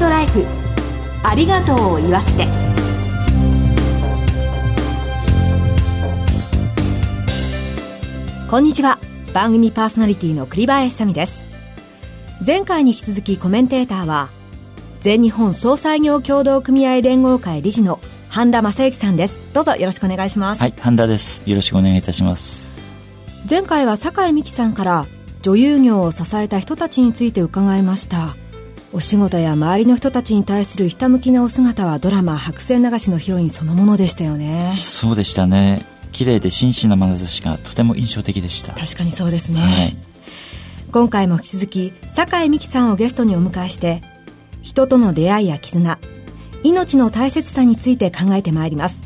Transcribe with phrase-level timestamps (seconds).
[0.00, 0.44] ライフ。
[1.22, 2.46] ありがとうを言わせて。
[8.50, 8.98] こんにちは。
[9.32, 11.40] 番組パーソナリティの栗林さみです。
[12.46, 14.28] 前回に引き続きコメンテーターは
[15.00, 19.40] 全日本総裁業協同組合連合会理事の半田正幸さんです。
[19.52, 20.60] どうぞよろしくお願いします。
[20.60, 21.42] はい半田です。
[21.46, 22.70] よろしくお願いいたします。
[23.48, 25.06] 前回は酒井美紀さんから
[25.42, 28.36] 女優業を支えた人たちについて伺いました
[28.92, 34.78] お仕事や周りの人たちに対するひたむきなお姿はドラマ「白線流し」のヒロインそのものでしたよね。
[34.80, 35.84] そうでしたね。
[36.12, 38.72] 綺麗で真摯な眼差しがとても印象的でした。
[38.72, 39.96] 確かにそうですね、はい、
[40.90, 44.02] 今回も引き続き酒井美紀さんをゲストにお迎えして
[44.62, 45.98] 人との出会いや絆
[46.62, 49.02] 命の大切さについて考えてまいります。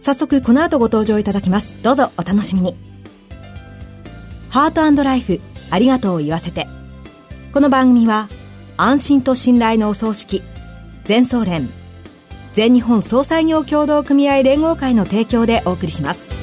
[0.00, 1.74] 早速この後ご登場いただきます。
[1.82, 2.76] どうぞお楽しみに。
[4.50, 6.68] ハートライフありがとうを言わせて。
[7.54, 8.28] この番組は
[8.76, 10.42] 安心と信頼のお葬式。
[11.04, 11.68] 全総連。
[12.52, 16.34] 全日本総裁業協同組合連合会の提供でお送りします。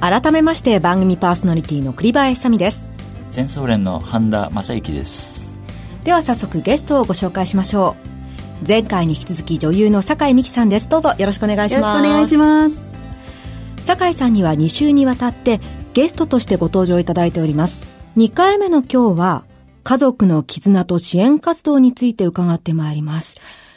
[0.00, 2.88] 改めまして番組パーソナリティの栗林さみです。
[3.30, 5.56] 全総連の半田正幸です。
[6.04, 8.17] では早速ゲストをご紹介しましょう
[8.66, 10.88] 前回に引き続き女優の酒井美紀さんです。
[10.88, 11.88] どうぞよろしくお願いします。
[11.88, 12.88] よろしくお願いします。
[13.84, 15.60] 酒井さんには2週にわたって
[15.94, 17.86] ゲストとしてご登場いただいております。
[18.16, 19.44] 2回目の今日は
[19.84, 23.36] 家族の絆と支援活動について伺ってまいります。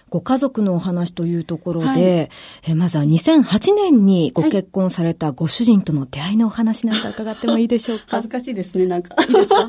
[0.09, 8.05] ご家族のお話というところで、はい、えまずは2008年にご結婚されたご主人との出会いのお話なんか伺ってもいいでしょうか？
[8.09, 9.15] 恥ずかしいですね、なんか。
[9.23, 9.67] いいですか？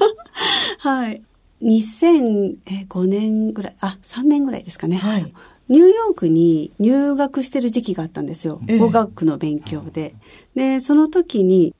[0.91, 1.23] はい。
[1.63, 4.97] 2005年ぐらい、あ、3年ぐらいですかね。
[4.97, 5.33] はい。
[5.69, 8.61] ニューヨークに入学してる時期があったんですよ。
[8.79, 10.15] 語学の勉強で。
[10.55, 11.75] で、その時に、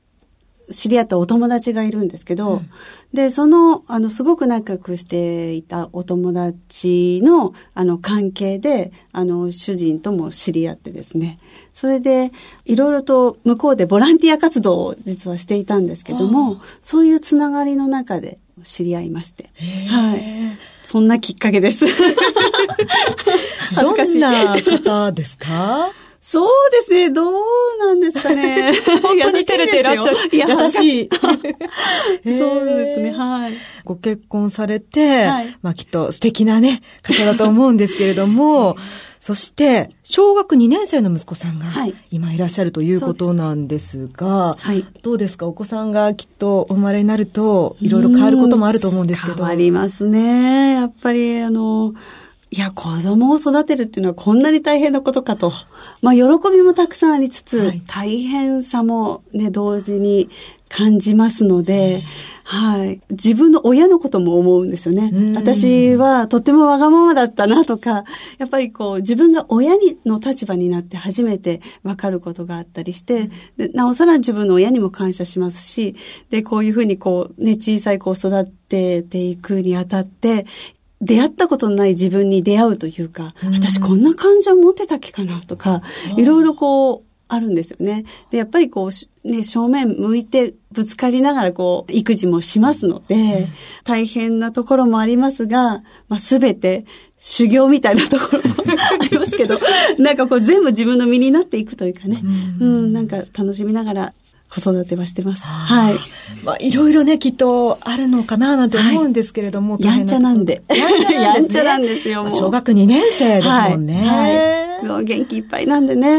[0.71, 2.71] 知り合ったお友達がいるんですけど、うん、
[3.12, 11.38] で、その、あの、すごく仲良くしていたお友達の、あの、関係で、あの、主人とも知り合ってですね。
[11.72, 12.32] それで、
[12.65, 19.50] いろいろと向こうでボランティア活動を実はしていたんですけども、そういうつながりの中で知り合いまして。
[19.88, 20.22] はい。
[20.82, 21.84] そんなきっかけです。
[23.80, 25.90] どんな方ですか？
[26.32, 27.10] そうですね。
[27.10, 27.34] どう
[27.78, 28.72] なんですかね。
[29.03, 30.16] 本当に照れてらっしゃる。
[30.32, 31.09] 優しい。
[32.38, 33.12] そうですね。
[33.12, 33.53] はい。
[33.84, 38.78] ご結婚されて、はい、まあきっと素敵なね、方だと思うんですけれども、
[39.21, 41.66] そして、小学2年生の息子さんが
[42.10, 45.47] 今いらっしゃるということなんですが、はい、どうですか？
[45.47, 49.34] お子さんがきっとお生まれになると、いろいろ変わることもあると思うんですけど。
[49.34, 50.72] 変わりますね。
[50.76, 51.92] やっぱり、あの、
[52.54, 55.54] いや、子供を育てるっていうのはこんなに大変なことかと。
[56.02, 60.28] まあ、喜びもたくさんありつつ、はい、大変さもね、同時に
[60.68, 62.02] 感じますので、
[62.44, 63.00] はい。
[63.08, 65.34] 自分の親のことも思うんですよね。
[65.34, 68.04] 私はとってもわがままだったなとか、
[68.36, 75.96] やっぱりこう自分が親にの立場になって初めてわかることがあったりして、でなおさら自分の親にも感謝しますし、
[76.28, 80.44] で、こういうふうにこうね、小さい子を育てていくにあたって、
[81.02, 85.82] 出会ったことのない自分に出会うというか、うん、私こんな感情持ってたっけかなとか、
[86.16, 88.04] いろいろこう、あるんですよね。
[88.30, 88.90] で、やっぱりこ
[89.24, 93.48] う、ね、正面向いてぶつかりながらこう、育児もしますので、うん、
[93.84, 96.84] 大変なところもありますが、まあ、すべて
[97.16, 99.58] 修行みたいなところもありますけど、
[99.98, 104.12] なんかこう全部自分の身になっていくというかね、うん、うん、なんか楽しみながら
[104.52, 105.42] 子育てはしてます。
[105.44, 105.94] はい。
[106.44, 109.74] まあ、いろいろね、きっとあるのかななんて思うんですけれども。
[109.74, 110.62] はい、やんちゃなんで。
[110.68, 114.06] やんちゃなんですよ、小学2年生ですもんね。
[114.06, 114.36] はい。
[114.36, 116.18] はい、そう、元気いっぱいなんでね。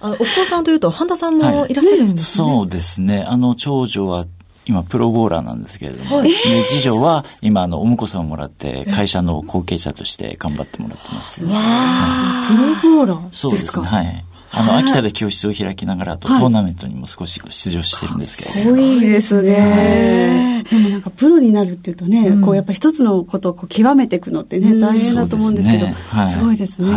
[0.00, 2.44] あの、お子さんというと、半田さんもいらっしゃるんですね。
[2.44, 3.24] はい、そうですね。
[3.28, 4.24] あの、長女は、
[4.64, 6.32] 今、プロボーラーなんですけれども、はい、
[6.68, 11.44] 次女は、今、あの、お婿さんをもらって、会社の後継者として頑張ってもらってます。
[11.44, 14.24] わー、プロボーラーそうですね、はい。
[14.56, 18.50] あの、秋田で教室を開きながら、とトーナメントにも少し出場してるんですけど。
[18.50, 20.64] すごいですね。
[20.70, 25.86] でもなんかプロになるっていうとね、こうやっぱ一つのことをこう極めていくのってね、大変だと思うんですけど、
[26.28, 26.88] すごいですね。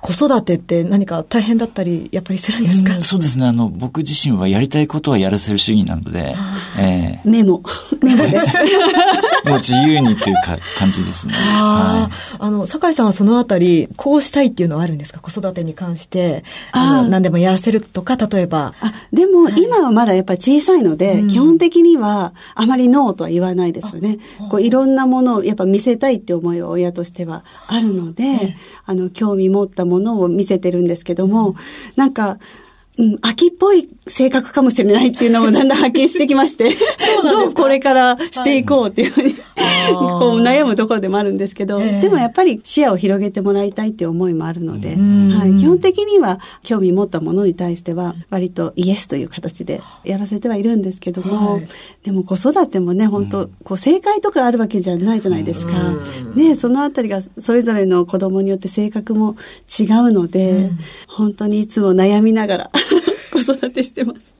[0.00, 3.46] 子育てって何か大変だったり、やっぱりするんですか、うん、そうですね。
[3.46, 6.36] あの、僕自身はやりたいことはやらせる主義なので、
[6.78, 7.62] えー、メモ。
[8.02, 8.56] メモです。
[9.44, 11.34] もう自由にっていうか感じですね。
[11.36, 12.08] あ
[12.38, 15.20] あ、あの、酒井さんはそのあたり、こうしたいっていうのはあるんですか？
[15.20, 16.44] 子育てに関して。
[16.72, 18.74] あの、何でもやらせるとか、例えば。
[18.80, 24.18] あ、でも、今はまだやっぱり小さいので、基本的にはあまりノーとは言わないですよね。
[24.50, 28.56] こう、いろんなものをやっぱ見せたいって思いは親としてはあるので、
[28.86, 31.56] あの、興味持ったものを見せてるんですけども、
[31.96, 32.38] なんか、
[32.98, 36.70] うん、秋っぽい性格かもしれないっていうのもだんだん発見してきまして、
[37.22, 51.68] どうこれからしていこうっていうふうに、はい、 こう悩むところでもあるんですけど、えー、でもやっぱり視野を広げてもらいたいっていう思いもあるので、はい、基本的には興味持ったものに対しては割とイエスという形でやらせてはいるんですけども、はい、
[52.02, 55.72] でも子育てもね、本当こう正解とかあるわけじゃないじゃないですか。
[56.34, 59.36] ね、そのあたりがそれぞれの子供によって性格も
[59.78, 60.70] 違うので、
[61.06, 62.70] 本当にいつも悩みながら
[63.44, 64.34] 子育てしてます。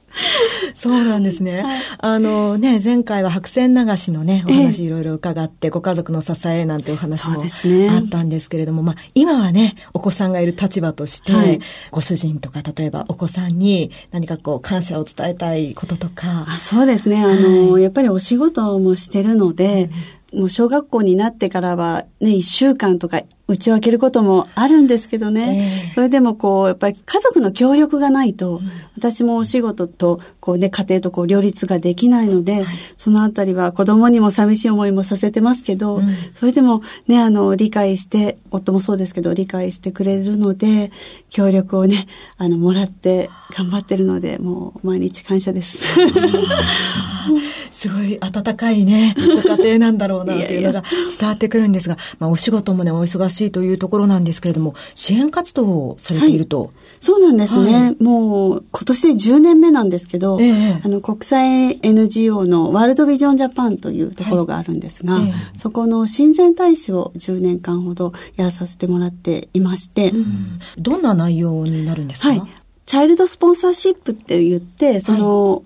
[0.75, 1.63] そうなんですね。
[1.63, 11.61] はい、あのね、前回は白線流しのね、お話いろいろ伺って、ご家族の支えなんてお話もあったんですけれども、まあ、今はね、お子さんがいる立場として、はい、
[11.91, 16.47] ご主人とか、例えばお子さんに何かこう、感謝を伝えたいこととか。
[16.61, 17.23] そうですね。
[17.23, 19.91] あの、はい、やっぱりお仕事もしてるので、
[20.33, 25.87] もう小学校になってからはね、一週間とか打ち分けることもあるんですけどね。
[25.89, 32.65] えー、それでもこう、やっぱり家族の協力がないと、うん、私もお仕事と、こうね、家庭とこう両立ができないので、はい、
[32.99, 40.93] そのあたりは子供にも寂しい思いもさせてますけど、うん、それでもね、あの、理解して、夫もそうですけど、理解してくれるので、
[41.31, 42.07] 協力をね、
[42.37, 45.79] あの、もらって頑張ってるので、もう毎日感謝です。
[47.79, 50.83] すごい温かいね、ご家庭なんだろうなっていうのが
[51.17, 56.61] 伝わってくるんですが、まあお仕事もね、お忙しいというところなんですけれども、支援活動をされていると。
[56.61, 56.71] はい、
[57.01, 65.29] そうなんですね、はい、もう今年で10年目なんですけど、ええ、あの国際 NGO のワールドビジョンジャパンというところがあるんですが、はい。
[65.29, 72.43] え、そこの親善大使を10年間ほどやらさせてもらっていまして、うん、どんな内容になるんですか、はい。
[72.87, 75.63] チャイルドスポンサーシップって言って、その、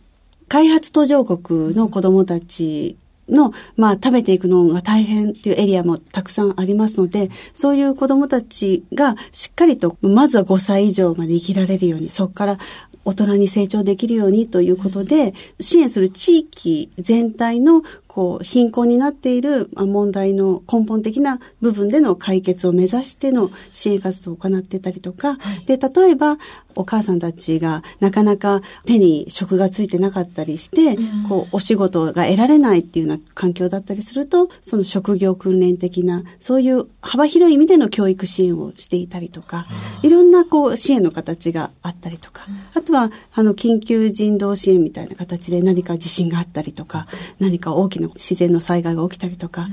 [0.48, 2.96] 開発途上国の子供たち
[3.28, 12.58] の、まあ、食べていくのが大変っていうエリアもたくさんありますので、そういう子供たちがしっかりと、まずは5歳以上まで生きられるように、そこから
[13.04, 17.82] 大人に成長できるようにということで、支援する地域全体の
[18.14, 26.36] こう、貧困になっている問題の根本的な部分での解決を目指しての支援活動を行ってたりとか、はい、で、例えば、
[26.74, 39.66] お母さんたちがなかなか手に職がついてなかったりして、うん、こう、お仕事が得られないっていうような環境だったりすると、その職業訓練的な、そういう幅広い意味での教育支援をしていたりとか、
[40.02, 47.06] いろんなこう、支援の形があったりとか、あとは、あの、緊急人道支援みたいな形で何か地震があったりとか、
[47.38, 49.68] 何か大きな自然の災害が起きたりとか、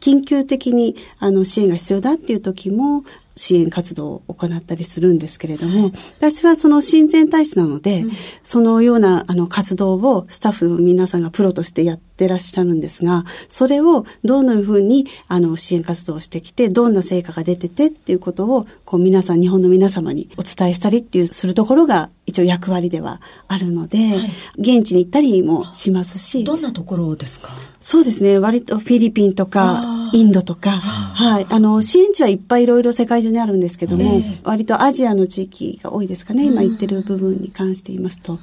[0.00, 3.04] 緊急的にあの支援が必要だっていう時も
[3.36, 8.12] 支援活動を行ったりするんですけれども、私はその親善大使なので、うん、
[8.42, 26.42] そのようなあの活動をスタッフの皆さんがプロとしてやってらっしゃるんですが、それをどのようにあの支援活動をしてきて、どんな成果が出ててっていうことを、こう皆さん、日本の皆様にお伝えしたりっていうするところが一応役割ではあるので、はい、現地に行ったりもしますし。
[26.42, 27.50] どんなところですか？
[27.80, 28.38] そうですね。
[28.38, 31.46] 割とフィリピンとか、インドとか、はい。
[31.48, 36.44] あの、支援地はいっぱいいろいろ世界中にあるんですけども、えー、割とアジアの地域が多いですかね。
[36.44, 38.38] 今言ってる部分に関して言いますと。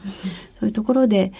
[0.63, 1.33] そういうところで、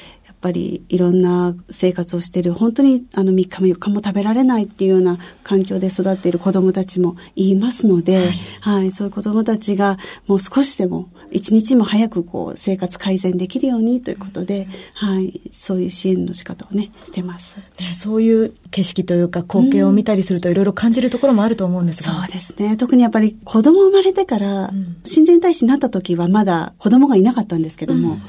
[0.43, 8.27] ぱりいろんな生活をしている本当にあの3日も4日も食べられないっていうような環境で育っている子どもたちもいますので、はい、
[8.59, 22.75] はい、そういう子どもたちがもう少しでも一日も早くこう生活改善できるようにということで、はい、そういう支援の仕方をねしてます、ね、そういう景色というか光景を見たりするといろいろ感じるところもあると思うんですが、うん、そうですね。
[22.75, 24.71] 特にやっぱり子供生まれてから
[25.05, 28.21] 親善大使になった時はまだ子供がいなかったんですけども、うん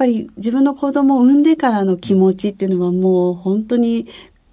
[0.00, 4.06] っぱり自分の子供を産んでからの気持ちっていうのはもう本当に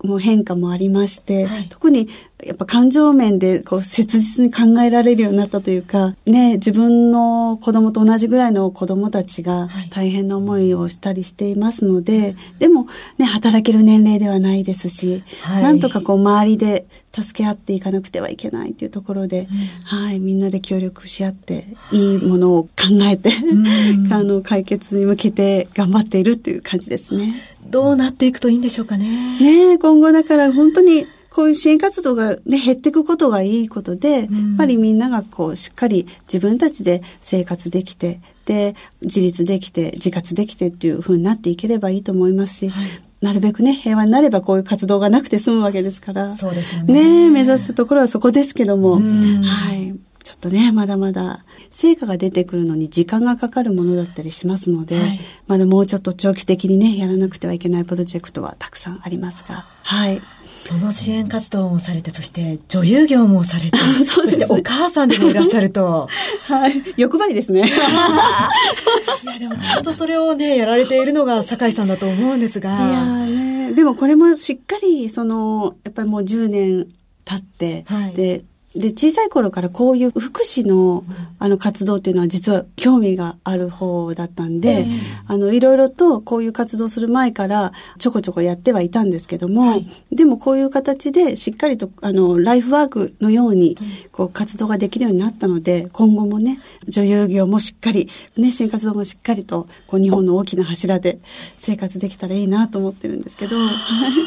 [0.03, 2.09] もう変化もありまして、はい、特に
[2.45, 12.87] やっぱ感情面でこう切実に考えられるようになったというか、ね、自分の子供と同じぐらいの子供たちが大変な思いをしたりしていますので、はい、でも
[13.17, 22.69] ね、働ける年齢ではないですし、はい、なんとかこう周りで助け合っていかなくてはいけないというところで、うん、はい、みんなで協力し合って、いいものを考
[23.09, 23.31] えて、
[24.11, 27.33] あの、解決に向けて頑張っているという感じですね。
[27.69, 29.39] どうなっていくといいんでしょうかね。
[29.39, 31.07] ね今後だから本当に
[31.37, 42.87] こういう支援活動が、ね、減っていくことがいいことで、うん、やっぱりみんながこうしっかり自分たちで生活できてで自立できて自活できてっていうふうになっていければいいと思いますし、はい、
[43.21, 46.35] なるべくね平和になればこういう活動がなくて済むわけですから。
[46.35, 46.93] そうですよね。
[46.93, 49.93] ね目指すところはそこですけども、はい
[50.23, 60.21] ちょっとね、まだまだ成果が出てくるのに時間がかかるものだったりしますので、はい、まだもうちょっと長期的にね、やらなくてはいけないプロジェクトはたくさんありますが、はい。
[60.59, 66.09] その支援活動もされて、そして女優業もされて、 そ,、ね、そしてお母さんでもいらっしゃると。
[66.47, 66.73] はい。
[66.97, 67.61] 欲張りですね。
[69.23, 72.69] いや、でもちゃんとそれをね、やられているのが酒井さんだと思うんですが。
[72.69, 76.87] いやね、でもこれもしっかり、その、やっぱりもう10年
[77.23, 78.43] 経って、はい、で、
[78.77, 81.03] で、小さい頃からこういう福祉の、
[81.39, 84.87] あの活動っていうのは実は興味がある方だったんで、えー、
[85.27, 93.77] あの、いろいろとこういう活動する前からちょこちょこやってはいたんですけども、はい、でもこういう形でしっかりと、あの、ライフワークのように、
[94.11, 101.19] こう活動ができるようになったので、今後もね、女優業もしっかり、ね、支援活動もしっかりと、こう日本の大きな柱で
[101.57, 103.57] 生活できたらいいなと思ってるんですけど。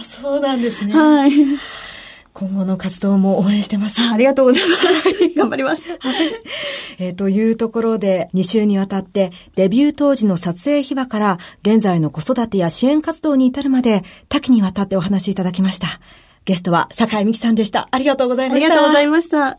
[0.05, 0.93] そうなんですね。
[0.93, 1.33] はい。
[2.33, 4.01] 今後の活動も応援してます。
[4.01, 5.29] ありがとうございます。
[5.37, 5.83] 頑張ります。
[5.89, 5.99] はい。
[6.99, 15.89] えー、というところで、2週にわたって、デビュー当時の撮影秘話から、現在の子育てや支援活動に至るまで、多岐にわたってお話しいただきました。
[16.45, 17.89] ゲストは、坂井美希さんでした。
[17.91, 18.67] ありがとうございました。
[18.67, 19.59] ありがとうございました。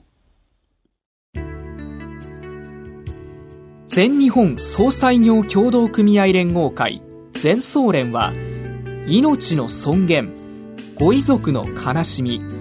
[3.88, 7.02] 全日本総裁業協同組合連合会
[7.34, 8.32] 全総連は
[9.06, 10.34] 命の尊厳
[10.96, 12.61] ご遺族の悲しみ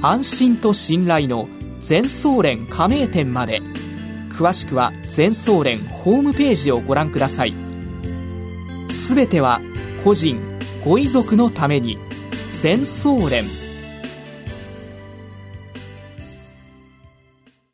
[0.00, 1.48] 安心と信頼の
[1.80, 3.60] 全総連加盟店まで。
[4.30, 7.54] 詳しくは全総連ホームページをご覧ください。
[8.88, 9.60] すべては
[10.04, 10.38] 個人
[10.84, 11.98] ご遺族のために。
[12.52, 13.44] 全総連。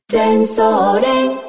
[0.08, 1.43] 全総連。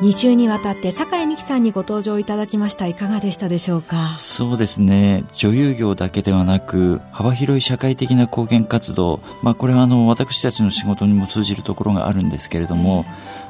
[0.00, 2.86] 2週にわたって酒井美紀さんにご登場いただきました。
[2.86, 4.14] いかがでしたでしょうか？
[4.16, 5.24] そうですね。
[5.32, 13.04] 女優業だけではなく幅広い社会的な貢献活動、まあ、これはあの私たちの仕事にも通じるところがあるんですけれども、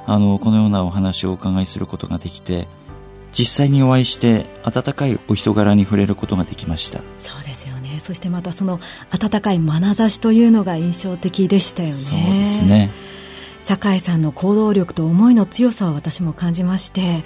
[0.07, 2.69] えー、あのこのようなお話をお伺いすることができて
[3.33, 7.01] 実際にお会いして温かいお人柄に触れることができました。
[7.19, 7.99] そうですよね。
[8.01, 8.79] そしてまたその
[9.11, 11.95] 温かい眼差しというのが印象的でしたよね。
[11.95, 12.91] そうですね
[13.65, 17.25] 酒井さんの行動力と思いの強さを私も感じまして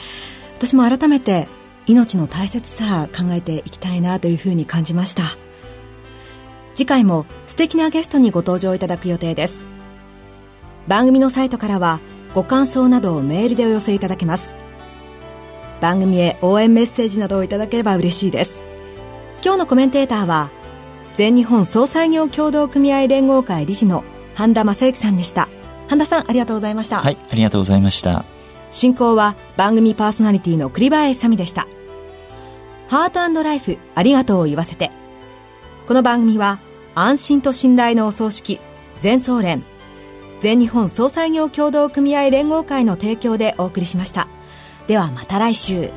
[0.57, 1.49] 私も改めて
[1.87, 5.23] 命の大切さ考えていきたいなというふうに感じました。
[6.75, 9.65] 次回も素敵なゲストにご登場いただく予定です。
[10.87, 12.01] 番組のサイトからは
[12.35, 14.53] ご感想などをメールでお寄せいただけます。
[15.81, 18.61] 番組へ応援メッセージなどをいただければ嬉しいです。
[19.43, 20.53] 今日のコメンテーターは
[21.15, 24.05] 全日本総裁業協同組合連合会理事の
[24.35, 25.48] 半田正幸さんでした。
[25.89, 27.01] 半田さんありがとうございました。
[27.01, 28.25] はいありがとうございました。
[28.71, 31.67] 進行は番組パーソナリティの栗林さみでした。
[32.89, 34.91] ハートライフありがとうを言わせて。
[35.87, 36.61] この番組は
[36.95, 38.61] 安心と信頼のお葬式
[39.01, 39.65] 全総連
[40.41, 44.29] 全日本総裁業協同組合連合会の提供でお送りしました。
[44.87, 45.91] ではまた来週